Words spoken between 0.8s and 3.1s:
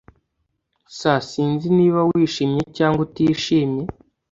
S Sinzi niba wishimye cyangwa